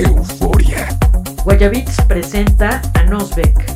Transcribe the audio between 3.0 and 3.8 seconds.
Nosbeck.